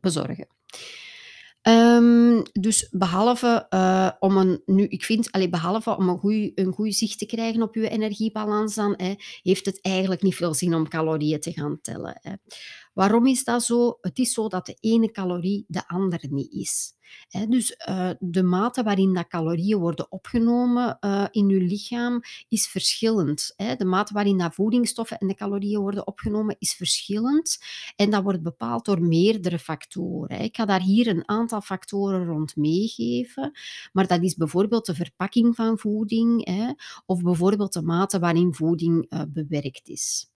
bezorgen. 0.00 0.48
Um, 1.68 2.42
dus 2.52 2.88
behalve 2.90 3.66
uh, 3.70 4.10
om 4.18 4.36
een, 4.36 4.62
nu, 4.66 4.86
ik 4.86 5.04
vind, 5.04 5.32
allee, 5.32 5.48
behalve 5.48 5.96
om 5.96 6.08
een 6.08 6.18
goed 6.18 6.52
een 6.54 6.72
goede 6.72 6.92
zicht 6.92 7.18
te 7.18 7.26
krijgen 7.26 7.62
op 7.62 7.74
je 7.74 7.88
energiebalans, 7.88 8.74
dan 8.74 8.94
hè, 8.96 9.14
heeft 9.42 9.66
het 9.66 9.80
eigenlijk 9.80 10.22
niet 10.22 10.34
veel 10.34 10.54
zin 10.54 10.74
om 10.74 10.88
calorieën 10.88 11.40
te 11.40 11.52
gaan 11.52 11.78
tellen. 11.82 12.18
Hè. 12.20 12.32
Waarom 12.96 13.26
is 13.26 13.44
dat 13.44 13.62
zo? 13.62 13.98
Het 14.00 14.18
is 14.18 14.32
zo 14.32 14.48
dat 14.48 14.66
de 14.66 14.76
ene 14.80 15.10
calorie 15.10 15.64
de 15.68 15.88
andere 15.88 16.28
niet 16.30 16.52
is. 16.52 16.94
dus 17.48 17.76
uh, 17.88 18.10
de 18.18 18.42
mate 18.42 18.82
waarin 18.82 19.14
dat 19.14 19.26
calorieën 19.26 19.78
worden 19.78 20.12
opgenomen 20.12 20.96
uh, 21.00 21.26
in 21.30 21.48
uw 21.48 21.60
lichaam 21.60 22.20
is 22.48 22.66
verschillend. 22.66 23.54
De 23.56 23.84
mate 23.84 24.14
waarin 24.14 24.38
dat 24.38 24.54
voedingsstoffen 24.54 25.18
en 25.18 25.26
de 25.26 25.34
calorieën 25.34 25.80
worden 25.80 26.06
opgenomen 26.06 26.56
is 26.58 26.74
verschillend. 26.74 27.58
En 27.96 28.10
dat 28.10 28.22
wordt 28.22 28.42
bepaald 28.42 28.84
door 28.84 29.02
meerdere 29.02 29.58
factoren. 29.58 30.40
Ik 30.40 30.56
ga 30.56 30.64
daar 30.64 30.82
hier 30.82 31.06
een 31.06 31.28
aantal 31.28 31.60
factoren 31.60 32.24
rond 32.26 32.56
meegeven. 32.56 33.52
Maar 33.92 34.06
dat 34.06 34.22
is 34.22 34.34
bijvoorbeeld 34.34 34.86
de 34.86 34.94
verpakking 34.94 35.54
van 35.54 35.78
voeding 35.78 36.48
of 37.06 37.22
bijvoorbeeld 37.22 37.72
de 37.72 37.82
mate 37.82 38.18
waarin 38.18 38.54
voeding 38.54 39.12
uh, 39.12 39.22
bewerkt 39.28 39.88
is. 39.88 40.30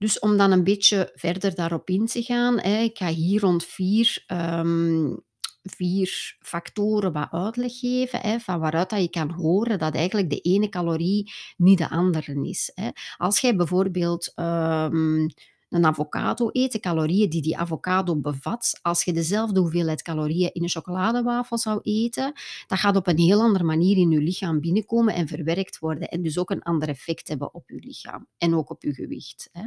Dus 0.00 0.18
om 0.18 0.36
dan 0.36 0.50
een 0.50 0.64
beetje 0.64 1.12
verder 1.14 1.54
daarop 1.54 1.88
in 1.90 2.06
te 2.06 2.22
gaan, 2.22 2.60
hè, 2.60 2.78
ik 2.82 2.98
ga 2.98 3.08
hier 3.08 3.40
rond 3.40 3.64
vier 3.64 4.24
um, 4.26 5.22
4 5.62 6.36
factoren 6.40 7.12
wat 7.12 7.28
uitleg 7.30 7.78
geven, 7.78 8.20
hè, 8.20 8.38
van 8.38 8.60
waaruit 8.60 8.90
dat 8.90 9.00
je 9.00 9.10
kan 9.10 9.30
horen 9.30 9.78
dat 9.78 9.94
eigenlijk 9.94 10.30
de 10.30 10.40
ene 10.40 10.68
calorie 10.68 11.32
niet 11.56 11.78
de 11.78 11.90
andere 11.90 12.48
is, 12.48 12.70
hè. 12.74 12.88
Als 13.16 13.40
jij 13.40 13.56
bijvoorbeeld, 13.56 14.32
ehm, 14.34 15.28
een 15.70 15.84
avocado 15.84 16.48
eet, 16.52 16.72
de 16.72 16.80
calorieën 16.80 17.30
die 17.30 17.42
die 17.42 17.58
avocado 17.58 18.16
bevat, 18.16 18.78
als 18.82 19.04
je 19.04 19.12
dezelfde 19.12 19.60
hoeveelheid 19.60 20.02
calorieën 20.02 20.50
in 20.52 20.62
een 20.62 20.68
chocoladewafel 20.68 21.58
zou 21.58 21.80
eten, 21.82 22.32
dat 22.66 22.78
gaat 22.78 22.96
op 22.96 23.06
een 23.06 23.18
heel 23.18 23.40
andere 23.40 23.64
manier 23.64 23.96
in 23.96 24.10
je 24.10 24.20
lichaam 24.20 24.60
binnenkomen 24.60 25.14
en 25.14 25.28
verwerkt 25.28 25.78
worden 25.78 26.08
en 26.08 26.22
dus 26.22 26.38
ook 26.38 26.50
een 26.50 26.62
ander 26.62 26.88
effect 26.88 27.28
hebben 27.28 27.54
op 27.54 27.70
je 27.70 27.78
lichaam 27.80 28.26
en 28.38 28.54
ook 28.54 28.70
op 28.70 28.82
je 28.82 28.94
gewicht, 28.94 29.48
hè. 29.52 29.62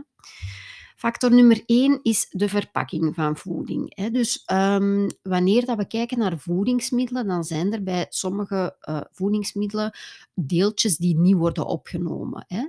Factor 0.96 1.32
nummer 1.32 1.64
1 1.66 2.00
is 2.04 2.28
de 2.30 2.50
verpakking 2.50 3.16
van 3.16 3.38
voeding. 3.38 4.10
Dus, 4.12 4.44
ehm, 4.46 5.10
wanneer 5.22 5.66
dat 5.66 5.78
we 5.78 5.88
kijken 5.88 6.18
naar 6.20 6.40
voedingsmiddelen, 6.40 7.28
dan 7.28 7.44
zijn 7.44 7.74
er 7.74 7.84
bij 7.84 8.06
sommige, 8.10 8.76
eh, 8.80 9.02
voedingsmiddelen 9.12 9.98
deeltjes 10.34 10.98
die 10.98 11.18
niet 11.18 11.36
worden 11.36 11.66
opgenomen, 11.66 12.46
hè. 12.48 12.68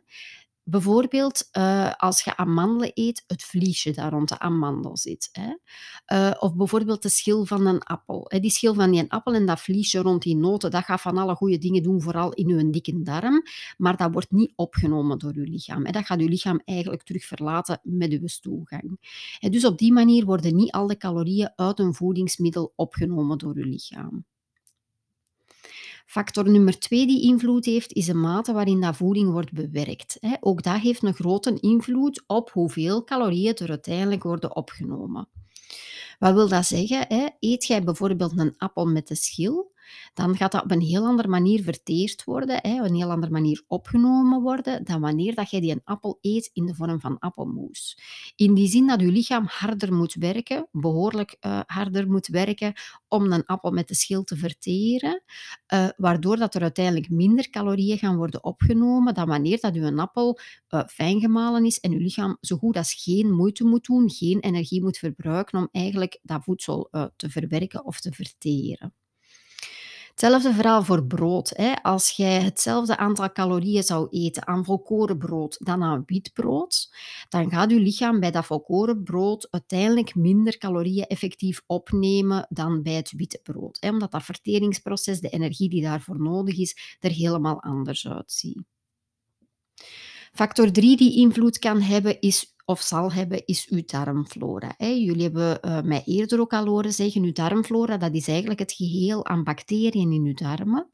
Bijvoorbeeld, 0.66 1.48
eh, 1.50 1.92
als 1.96 2.22
je 2.22 2.36
amandelen 2.36 2.90
eet, 2.94 3.24
het 3.26 3.42
vliesje 3.42 3.90
dat 3.90 4.10
rond 4.10 4.28
de 4.28 4.38
amandel 4.38 4.96
zit, 4.96 5.28
hè. 5.32 5.54
Eh, 6.04 6.34
of 6.38 6.54
bijvoorbeeld 6.54 7.02
de 7.02 7.08
schil 7.08 7.44
van 7.44 7.66
een 7.66 7.82
appel, 7.82 8.24
hè. 8.28 8.40
Die 8.40 8.50
schil 8.50 8.74
van 8.74 8.90
die 8.90 9.10
appel 9.10 9.34
en 9.34 9.46
dat 9.46 9.60
vliesje 9.60 9.98
rond 9.98 10.22
die 10.22 10.36
noten, 10.36 10.70
dat 10.70 10.84
gaat 10.84 11.00
van 11.00 11.18
alle 11.18 11.34
goede 11.34 11.58
dingen 11.58 11.82
doen, 11.82 12.02
vooral 12.02 12.32
in 12.32 12.48
uw 12.48 12.70
dikke 12.70 13.02
darm, 13.02 13.42
maar 13.76 13.96
dat 13.96 14.12
wordt 14.12 14.30
niet 14.30 14.52
opgenomen 14.56 15.18
door 15.18 15.32
uw 15.34 15.44
lichaam. 15.44 15.84
Dat 15.84 16.06
gaat 16.06 16.20
uw 16.20 16.28
lichaam 16.28 16.60
eigenlijk 16.64 17.02
terug 17.02 17.24
verlaten 17.24 17.80
met 17.82 18.12
uw 18.12 18.26
stoelgang. 18.26 18.98
Dus 19.40 19.64
op 19.64 19.78
die 19.78 19.92
manier 19.92 20.24
worden 20.24 20.56
niet 20.56 20.72
al 20.72 20.86
de 20.86 20.96
calorieën 20.96 21.52
uit 21.56 21.78
een 21.78 21.94
voedingsmiddel 21.94 22.72
opgenomen 22.76 23.38
door 23.38 23.54
uw 23.54 23.70
lichaam. 23.70 24.24
Factor 26.04 26.50
nummer 26.50 26.78
2 26.78 27.06
die 27.06 27.22
invloed 27.22 27.64
heeft, 27.64 27.92
is 27.92 28.06
de 28.06 28.14
mate 28.14 28.52
waarin 28.52 28.80
dat 28.80 28.96
voeding 28.96 29.30
wordt 29.30 29.52
bewerkt. 29.52 30.18
Ook 30.40 30.62
dat 30.62 30.80
heeft 30.80 31.02
een 31.02 31.14
grote 31.14 31.58
invloed 31.60 32.24
op 32.26 32.50
hoeveel 32.50 33.04
calorieën 33.04 33.54
er 33.54 33.68
uiteindelijk 33.68 34.22
worden 34.22 34.56
opgenomen. 34.56 35.28
Wat 36.18 36.34
wil 36.34 36.48
dat 36.48 36.66
zeggen? 36.66 37.32
Eet 37.40 37.66
jij 37.66 37.84
bijvoorbeeld 37.84 38.38
een 38.38 38.54
appel 38.58 38.86
met 38.86 39.08
de 39.08 39.14
schil, 39.14 39.72
dan 40.14 40.36
gaat 40.36 40.52
dat 40.52 40.62
op 40.62 40.70
een 40.70 40.80
heel 40.80 41.06
andere 41.06 41.28
manier 41.28 41.62
verteerd 41.62 42.24
worden, 42.24 42.58
hè, 42.62 42.80
op 42.80 42.88
een 42.88 42.94
heel 42.94 43.10
andere 43.10 43.32
manier 43.32 43.62
opgenomen 43.66 44.42
worden, 44.42 44.84
dan 44.84 45.00
wanneer 45.00 45.34
dat 45.34 45.50
jij 45.50 45.60
die 45.60 45.70
een 45.70 45.80
appel 45.84 46.18
eet 46.20 46.50
in 46.52 46.66
de 46.66 46.74
vorm 46.74 47.00
van 47.00 47.18
appelmoes. 47.18 47.98
In 48.36 48.54
die 48.54 48.68
zin 48.68 48.86
dat 48.86 49.00
je 49.00 49.06
lichaam 49.06 49.44
harder 49.46 49.92
moet 49.94 50.14
werken, 50.14 50.68
behoorlijk 50.72 51.36
uh, 51.40 51.60
harder 51.66 52.10
moet 52.10 52.26
werken, 52.26 52.72
om 53.08 53.32
een 53.32 53.46
appel 53.46 53.70
met 53.70 53.88
de 53.88 53.94
schil 53.94 54.24
te 54.24 54.36
verteren, 54.36 55.22
uh, 55.74 55.88
waardoor 55.96 56.36
dat 56.36 56.54
er 56.54 56.62
uiteindelijk 56.62 57.10
minder 57.10 57.50
calorieën 57.50 57.98
gaan 57.98 58.16
worden 58.16 58.44
opgenomen 58.44 59.14
dan 59.14 59.26
wanneer 59.26 59.60
dat 59.60 59.74
je 59.74 59.80
een 59.80 59.98
appel 59.98 60.38
uh, 60.70 60.82
fijn 60.86 61.20
gemalen 61.20 61.64
is 61.64 61.80
en 61.80 61.90
je 61.90 61.98
lichaam 61.98 62.36
zo 62.40 62.56
goed 62.56 62.76
als 62.76 62.94
geen 62.94 63.32
moeite 63.32 63.64
moet 63.64 63.84
doen, 63.84 64.10
geen 64.10 64.40
energie 64.40 64.82
moet 64.82 64.98
verbruiken 64.98 65.58
om 65.58 65.68
eigenlijk 65.72 66.18
dat 66.22 66.44
voedsel 66.44 66.88
te 67.16 67.30
verwerken 67.30 67.84
of 67.84 68.00
te 68.00 68.12
verteren. 68.12 68.94
Hetzelfde 70.14 70.52
verhaal 70.52 70.84
voor 70.84 71.06
brood. 71.06 71.50
Hè. 71.56 71.72
Als 71.82 72.10
jij 72.10 72.42
hetzelfde 72.42 72.96
aantal 72.96 73.32
calorieën 73.32 73.82
zou 73.82 74.08
eten 74.10 74.46
aan 74.46 74.64
volkorenbrood 74.64 75.56
dan 75.64 75.82
aan 75.82 76.02
witbrood, 76.06 76.94
dan 77.28 77.50
gaat 77.50 77.70
je 77.70 77.80
lichaam 77.80 78.20
bij 78.20 78.30
dat 78.30 78.46
volkorenbrood 78.46 79.48
uiteindelijk 79.50 80.14
minder 80.14 80.58
calorieën 80.58 81.06
effectief 81.06 81.62
opnemen 81.66 82.46
dan 82.48 82.82
bij 82.82 82.92
het 82.92 83.12
witte 83.16 83.40
brood. 83.42 83.76
Hè, 83.80 83.88
omdat 83.88 84.10
dat 84.10 84.22
verteringsproces, 84.22 85.20
de 85.20 85.28
energie 85.28 85.68
die 85.68 85.82
daarvoor 85.82 86.20
nodig 86.20 86.58
is, 86.58 86.96
er 87.00 87.10
helemaal 87.10 87.62
anders 87.62 88.08
uitziet. 88.08 88.62
Factor 90.32 90.72
3 90.72 90.96
die 90.96 91.16
invloed 91.16 91.58
kan 91.58 91.80
hebben 91.80 92.20
is 92.20 92.53
of 92.64 92.80
zal 92.80 93.12
hebben, 93.12 93.46
is 93.46 93.68
uw 93.68 93.82
darmflora. 93.86 94.74
Jullie 94.78 95.22
hebben 95.22 95.58
uh, 95.62 95.82
mij 95.82 96.02
eerder 96.04 96.40
ook 96.40 96.52
al 96.52 96.66
horen 96.66 96.92
zeggen, 96.92 97.22
uw 97.22 97.32
darmflora, 97.32 97.96
dat 97.96 98.14
is 98.14 98.28
eigenlijk 98.28 98.58
het 98.58 98.72
geheel 98.72 99.26
aan 99.26 99.44
bacteriën 99.44 100.12
in 100.12 100.24
uw 100.24 100.34
darmen. 100.34 100.90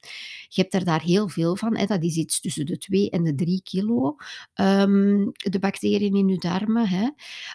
Je 0.49 0.61
hebt 0.61 0.75
er 0.75 0.85
daar 0.85 1.03
heel 1.03 1.29
veel 1.29 1.57
van, 1.57 1.75
dat 1.87 2.03
is 2.03 2.17
iets 2.17 2.41
tussen 2.41 2.67
de 2.67 2.79
2 2.79 3.11
en 3.11 3.23
de 3.23 3.35
3 3.35 3.63
kilo, 3.63 4.17
um, 4.55 5.33
de 5.33 5.59
bacteriën 5.59 6.15
in 6.15 6.29
uw 6.29 6.39
darmen. 6.39 7.15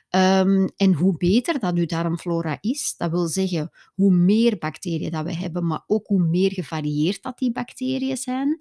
Um, 0.10 0.70
en 0.76 0.94
hoe 0.94 1.18
beter 1.18 1.60
dat 1.60 1.76
uw 1.76 1.86
darmflora 1.86 2.58
is, 2.62 2.94
dat 2.98 3.12
wil 3.12 3.28
zeggen 3.28 3.72
hoe 3.94 4.12
meer 4.12 4.58
bacteriën 4.58 5.12
dat 5.12 5.26
we 5.26 5.36
hebben, 5.36 5.68
maar 5.68 5.84
ook 5.88 6.08
hoe 6.08 6.24
meer 6.24 6.52
gevarieerd 6.52 7.22
dat 7.22 7.38
die 7.38 7.52
bacteriën 7.52 8.18
zijn, 8.18 8.60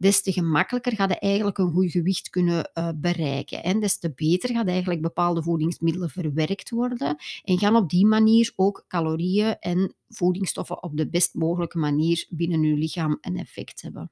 des 0.00 0.22
te 0.22 0.32
gemakkelijker 0.32 0.94
gaat 0.94 1.10
je 1.10 1.18
eigenlijk 1.18 1.58
een 1.58 1.72
goed 1.72 1.90
gewicht 1.90 2.30
kunnen 2.30 2.70
uh, 2.74 2.88
bereiken. 2.96 3.62
En 3.62 3.80
des 3.80 3.98
te 3.98 4.12
beter 4.14 4.50
gaat 4.50 4.66
eigenlijk 4.66 5.00
bepaalde 5.02 5.42
voedingsmiddelen 5.42 6.10
verwerkt 6.10 6.70
worden 6.70 7.16
en 7.44 7.58
gaan 7.58 7.76
op 7.76 7.90
die 7.90 8.06
manier 8.06 8.52
ook 8.56 8.84
calorieën 8.88 9.56
en 9.58 9.94
voedingsstoffen 10.08 10.82
op 10.82 10.96
de 10.96 11.08
best 11.08 11.34
mogelijke 11.34 11.78
manier 11.78 12.26
binnen 12.28 12.62
je 12.62 12.74
lichaam 12.74 13.18
een 13.20 13.36
effect 13.36 13.82
hebben. 13.82 14.10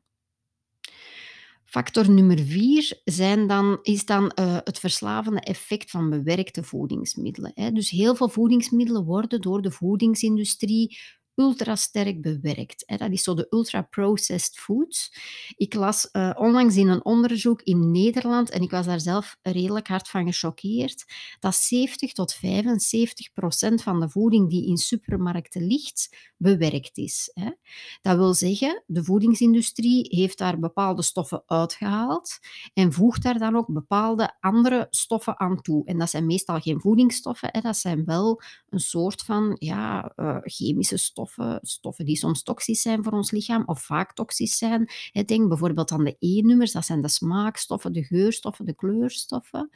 Factor 1.64 2.10
nummer 2.10 2.38
vier 2.38 3.00
zijn 3.04 3.46
dan, 3.46 3.78
is 3.82 4.04
dan 4.04 4.32
uh, 4.40 4.56
het 4.64 4.78
verslavende 4.78 5.40
effect 5.40 5.90
van 5.90 6.10
bewerkte 6.10 6.62
voedingsmiddelen. 6.62 7.52
Hè. 7.54 7.72
Dus 7.72 7.90
heel 7.90 8.14
veel 8.14 8.28
voedingsmiddelen 8.28 9.04
worden 9.04 9.40
door 9.40 9.62
de 9.62 9.70
voedingsindustrie 9.70 10.98
ultra 11.38 11.76
sterk 11.76 12.22
bewerkt. 12.22 12.84
Dat 12.86 13.10
is 13.10 13.22
zo 13.22 13.34
de 13.34 13.46
ultra-processed 13.50 14.58
foods. 14.58 15.12
Ik 15.56 15.74
las 15.74 16.08
uh, 16.12 16.30
onlangs 16.34 16.76
in 16.76 16.88
een 16.88 17.04
onderzoek 17.04 17.62
in 17.62 17.90
Nederland, 17.90 18.50
en 18.50 18.62
ik 18.62 18.70
was 18.70 18.86
daar 18.86 19.00
zelf 19.00 19.36
redelijk 19.42 19.88
hard 19.88 20.08
van 20.08 20.26
gechoqueerd, 20.26 21.04
dat 21.40 21.54
70 21.54 22.12
tot 22.12 22.32
75 22.32 23.32
procent 23.32 23.82
van 23.82 24.00
de 24.00 24.08
voeding 24.08 24.50
die 24.50 24.66
in 24.66 24.76
supermarkten 24.76 25.66
ligt, 25.66 26.16
bewerkt 26.36 26.96
is. 26.96 27.32
Dat 28.02 28.16
wil 28.16 28.34
zeggen, 28.34 28.82
de 28.86 29.04
voedingsindustrie 29.04 30.06
heeft 30.16 30.38
daar 30.38 30.58
bepaalde 30.58 31.02
stoffen 31.02 31.42
uitgehaald 31.46 32.38
en 32.74 32.92
voegt 32.92 33.22
daar 33.22 33.38
dan 33.38 33.56
ook 33.56 33.72
bepaalde 33.72 34.36
andere 34.40 34.86
stoffen 34.90 35.40
aan 35.40 35.60
toe. 35.60 35.84
En 35.84 35.98
dat 35.98 36.10
zijn 36.10 36.26
meestal 36.26 36.60
geen 36.60 36.80
voedingsstoffen, 36.80 37.52
dat 37.62 37.76
zijn 37.76 38.04
wel 38.04 38.42
een 38.68 38.80
soort 38.80 39.22
van 39.22 39.56
ja, 39.58 40.12
uh, 40.16 40.36
chemische 40.42 40.96
stoffen 40.96 41.27
stoffen, 41.60 42.04
die 42.04 42.16
soms 42.16 42.42
toxisch 42.42 42.82
zijn 42.82 43.04
voor 43.04 43.12
ons 43.12 43.30
lichaam 43.30 43.62
of 43.66 43.82
vaak 43.82 44.14
toxisch 44.14 44.58
zijn. 44.58 44.90
Denk 45.26 45.48
bijvoorbeeld 45.48 45.90
aan 45.90 46.04
de 46.04 46.16
E-nummers, 46.18 46.72
dat 46.72 46.84
zijn 46.84 47.02
de 47.02 47.08
smaakstoffen, 47.08 47.92
de 47.92 48.04
geurstoffen, 48.04 48.64
de 48.64 48.74
kleurstoffen. 48.74 49.70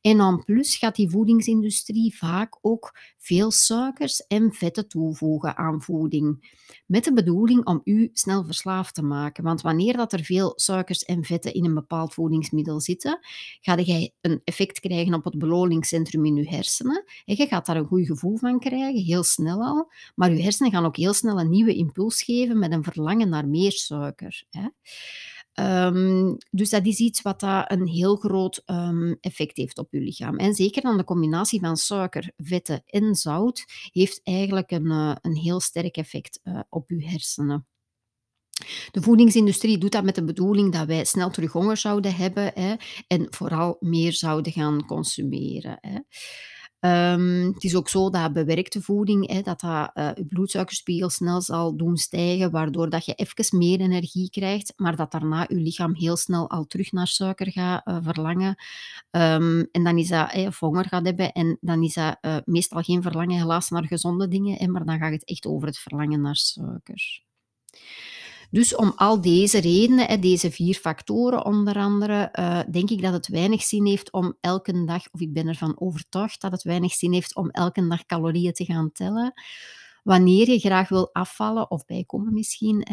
En 0.00 0.20
en 0.20 0.44
plus 0.44 0.76
gaat 0.76 0.96
die 0.96 1.10
voedingsindustrie 1.10 2.16
vaak 2.16 2.58
ook 2.60 2.98
veel 3.18 3.50
suikers 3.50 4.26
en 4.26 4.52
vetten 4.52 4.88
toevoegen 4.88 5.56
aan 5.56 5.82
voeding. 5.82 6.56
Met 6.86 7.04
de 7.04 7.12
bedoeling 7.12 7.66
om 7.66 7.80
u 7.84 8.10
snel 8.12 8.44
verslaafd 8.44 8.94
te 8.94 9.02
maken. 9.02 9.44
Want 9.44 9.60
wanneer 9.60 9.96
dat 9.96 10.12
er 10.12 10.24
veel 10.24 10.52
suikers 10.56 11.04
en 11.04 11.24
vetten 11.24 11.54
in 11.54 11.64
een 11.64 11.74
bepaald 11.74 12.14
voedingsmiddel 12.14 12.80
zitten, 12.80 13.18
ga 13.60 13.76
je 13.76 14.12
een 14.20 14.40
effect 14.44 14.80
krijgen 14.80 15.14
op 15.14 15.24
het 15.24 15.38
beloningscentrum 15.38 16.24
in 16.24 16.34
je 16.34 16.48
hersenen. 16.48 17.04
En 17.24 17.36
je 17.36 17.46
gaat 17.46 17.66
daar 17.66 17.76
een 17.76 17.86
goed 17.86 18.06
gevoel 18.06 18.36
van 18.36 18.58
krijgen, 18.58 19.04
heel 19.04 19.24
snel 19.24 19.62
al. 19.62 19.92
Maar 20.14 20.32
je 20.32 20.42
hersenen 20.42 20.72
gaan 20.72 20.84
ook 20.84 20.87
heel 20.96 21.12
snel 21.12 21.40
een 21.40 21.50
nieuwe 21.50 21.74
impuls 21.74 22.22
geven 22.22 22.58
met 22.58 22.72
een 22.72 22.84
verlangen 22.84 23.28
naar 23.28 23.48
meer 23.48 23.72
suiker. 23.72 24.44
Hè. 24.50 24.68
Um, 25.86 26.36
dus 26.50 26.70
dat 26.70 26.86
is 26.86 26.98
iets 26.98 27.22
wat 27.22 27.40
dat 27.40 27.70
een 27.70 27.86
heel 27.86 28.16
groot 28.16 28.62
um, 28.66 29.16
effect 29.20 29.56
heeft 29.56 29.78
op 29.78 29.92
je 29.92 30.00
lichaam. 30.00 30.36
En 30.36 30.54
zeker 30.54 30.82
dan 30.82 30.96
de 30.96 31.04
combinatie 31.04 31.60
van 31.60 31.76
suiker, 31.76 32.32
vetten 32.36 32.82
en 32.86 33.14
zout 33.14 33.64
heeft 33.92 34.20
eigenlijk 34.22 34.70
een, 34.70 34.86
uh, 34.86 35.14
een 35.20 35.36
heel 35.36 35.60
sterk 35.60 35.96
effect 35.96 36.40
uh, 36.44 36.60
op 36.68 36.90
je 36.90 37.08
hersenen. 37.08 37.66
De 38.90 39.02
voedingsindustrie 39.02 39.78
doet 39.78 39.92
dat 39.92 40.04
met 40.04 40.14
de 40.14 40.24
bedoeling 40.24 40.72
dat 40.72 40.86
wij 40.86 41.04
snel 41.04 41.30
terug 41.30 41.52
honger 41.52 41.76
zouden 41.76 42.14
hebben 42.14 42.50
hè, 42.54 42.74
en 43.06 43.26
vooral 43.30 43.76
meer 43.80 44.12
zouden 44.12 44.52
gaan 44.52 44.86
consumeren. 44.86 45.78
Hè. 45.80 45.98
Um, 46.80 47.52
het 47.54 47.64
is 47.64 47.76
ook 47.76 47.88
zo 47.88 48.10
dat 48.10 48.32
bewerkte 48.32 48.82
voeding, 48.82 49.32
hè, 49.32 49.40
dat 49.42 49.60
dat 49.60 49.90
uh, 49.94 50.10
je 50.14 50.26
bloedsuikerspiegel 50.26 51.10
snel 51.10 51.40
zal 51.40 51.76
doen 51.76 51.96
stijgen, 51.96 52.50
waardoor 52.50 52.90
dat 52.90 53.04
je 53.04 53.14
even 53.14 53.58
meer 53.58 53.80
energie 53.80 54.30
krijgt, 54.30 54.72
maar 54.76 54.96
dat 54.96 55.10
daarna 55.10 55.46
je 55.48 55.54
lichaam 55.54 55.94
heel 55.94 56.16
snel 56.16 56.50
al 56.50 56.66
terug 56.66 56.92
naar 56.92 57.06
suiker 57.06 57.52
gaat 57.52 57.86
uh, 57.86 57.98
verlangen. 58.00 58.56
Um, 59.10 59.68
en 59.72 59.84
dan 59.84 59.98
is 59.98 60.08
dat, 60.08 60.32
hè, 60.32 60.46
of 60.46 60.58
honger 60.58 60.84
gaat 60.84 61.04
hebben, 61.04 61.32
en 61.32 61.58
dan 61.60 61.82
is 61.82 61.94
dat 61.94 62.18
uh, 62.20 62.36
meestal 62.44 62.82
geen 62.82 63.02
verlangen 63.02 63.38
helaas 63.38 63.68
naar 63.68 63.86
gezonde 63.86 64.28
dingen, 64.28 64.56
hè, 64.56 64.66
maar 64.66 64.84
dan 64.84 64.98
gaat 64.98 65.12
het 65.12 65.24
echt 65.24 65.46
over 65.46 65.68
het 65.68 65.78
verlangen 65.78 66.20
naar 66.20 66.36
suiker. 66.36 67.22
Dus 68.50 68.76
om 68.76 68.92
al 68.96 69.20
deze 69.20 69.58
redenen, 69.60 70.20
deze 70.20 70.50
vier 70.50 70.74
factoren 70.74 71.44
onder 71.44 71.76
andere, 71.76 72.14
eh, 72.14 72.60
denk 72.70 72.90
ik 72.90 73.02
dat 73.02 73.12
het 73.12 73.28
weinig 73.28 73.62
zin 73.62 73.86
heeft 73.86 74.12
om 74.12 74.36
elke 74.40 74.84
dag, 74.84 75.02
of 75.10 75.20
ik 75.20 75.32
ben 75.32 75.46
ervan 75.46 75.80
overtuigd 75.80 76.40
dat 76.40 76.52
het 76.52 76.62
weinig 76.62 76.92
zin 76.92 77.12
heeft 77.12 77.36
om 77.36 77.50
elke 77.50 77.88
dag 77.88 78.06
calorieën 78.06 78.52
te 78.52 78.64
gaan 78.64 78.92
tellen. 78.92 79.32
Wanneer 80.02 80.50
je 80.50 80.58
graag 80.58 80.88
wil 80.88 81.14
afvallen 81.14 81.70
of 81.70 81.84
bijkomen 81.84 82.32
misschien, 82.32 82.86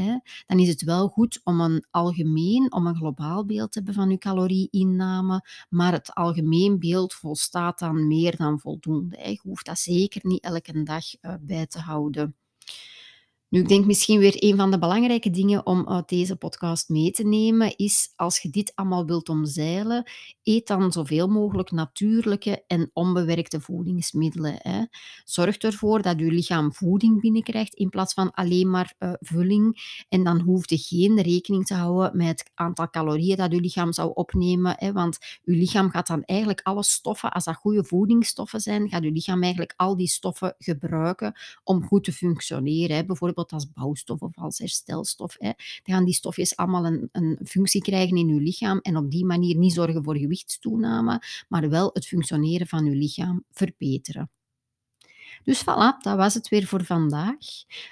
dan 0.46 0.60
is 0.60 0.68
het 0.68 0.82
wel 0.82 1.08
goed 1.08 1.42
om 1.44 1.62
een 1.62 1.86
algemeen 1.92 2.74
om 2.74 2.88
een 2.88 2.96
globaal 2.96 3.46
beeld 3.46 3.72
te 3.72 3.78
hebben 3.78 3.96
van 3.96 4.10
je 4.10 4.18
calorieinname, 4.18 5.46
maar 5.70 5.92
het 5.92 6.14
algemeen 6.14 6.80
beeld 6.80 7.14
volstaat 7.14 7.80
dan 7.80 8.08
meer 8.08 8.36
dan 8.36 8.60
voldoende. 8.60 9.18
Je 9.18 9.40
hoeft 9.42 9.66
dat 9.66 9.80
zeker 9.80 10.22
niet 10.24 10.44
elke 10.44 10.84
dag, 10.84 11.04
eh, 11.20 11.34
bij 11.42 11.68
te 11.68 11.80
houden. 11.80 12.36
Nu, 13.50 13.60
ik 13.60 13.68
denk 13.68 13.86
misschien 13.86 14.20
weer 14.20 14.34
een 14.38 14.56
van 14.56 14.72
de 14.72 14.80
belangrijke 14.80 15.30
dingen 15.30 15.66
om 15.66 15.88
uit 15.90 16.10
deze 16.10 16.36
podcast 16.36 16.90
mee 16.90 17.12
te 17.12 17.24
nemen 17.24 17.78
is, 17.78 18.14
als 18.16 18.40
je 18.40 18.50
dit 18.50 18.72
allemaal 18.76 19.06
wilt 19.06 19.30
omzeilen, 19.30 20.12
eet 20.44 20.68
dan 20.68 20.92
zoveel 20.92 21.28
mogelijk 21.28 21.72
natuurlijke 21.72 22.64
en 22.68 22.90
onbewerkte 22.94 23.62
voedingsmiddelen, 23.62 24.56
hè. 24.58 24.86
Zorg 25.24 25.58
ervoor 25.58 26.02
dat 26.02 26.20
je 26.20 26.26
lichaam 26.32 26.74
voeding 26.74 27.22
binnenkrijgt 27.22 27.74
in 27.74 27.90
plaats 27.90 28.14
van 28.14 28.32
alleen 28.32 28.70
maar, 28.70 28.94
eh, 28.98 29.14
vulling. 29.20 30.04
En 30.10 30.24
dan 30.24 30.40
hoef 30.40 30.70
je 30.70 30.78
geen 30.78 31.22
rekening 31.22 31.66
te 31.66 31.74
houden 31.74 32.18
met 32.18 32.28
het 32.28 32.52
aantal 32.54 32.90
calorieën 32.90 33.38
dat 33.38 33.52
je 33.52 33.60
lichaam 33.60 33.94
zou 33.94 34.12
opnemen, 34.14 34.76
hè, 34.78 34.92
want 34.92 35.18
je 35.44 35.52
lichaam 35.56 35.90
gaat 35.90 36.08
dan 36.08 36.24
eigenlijk 36.24 36.62
alle 36.64 36.84
stoffen, 36.84 37.32
als 37.32 37.44
dat 37.44 37.56
goede 37.56 37.84
voedingsstoffen 37.84 38.60
zijn, 38.60 38.90
gaat 38.90 39.04
je 39.04 39.12
lichaam 39.12 39.42
eigenlijk 39.42 39.74
al 39.76 39.96
die 39.98 40.08
stoffen 40.08 40.56
gebruiken 40.58 41.34
om 41.64 41.84
goed 41.84 42.04
te 42.04 42.12
functioneren, 42.14 42.96
hè. 42.96 43.06
Bijvoorbeeld 43.06 43.34
als 43.36 43.72
bouwstof 43.74 44.22
of 44.22 44.38
als 44.38 44.58
herstelstof. 44.58 45.36
Hè. 45.38 45.52
Dan 45.84 45.96
gaan 45.96 46.06
die 46.06 46.14
stofjes 46.14 46.56
allemaal 46.56 46.86
een, 46.86 47.10
een 47.12 47.40
functie 47.44 47.82
krijgen 47.82 48.18
in 48.18 48.28
je 48.28 48.42
lichaam 48.42 48.80
en 48.80 48.98
op 48.98 49.12
die 49.12 49.26
manier 49.26 49.58
niet 49.58 49.74
zorgen 49.74 50.04
voor 50.04 50.18
gewichtstoename, 50.18 51.22
maar 51.48 51.70
wel 51.70 51.90
het 51.94 52.08
functioneren 52.08 52.68
van 52.68 52.86
je 52.86 52.96
lichaam 52.96 53.44
verbeteren. 53.52 54.30
Dus 55.44 55.62
voilà, 55.62 56.02
dat 56.02 56.18
was 56.18 56.34
het 56.34 56.50
weer 56.50 56.66
voor 56.66 56.84
vandaag. 56.84 57.38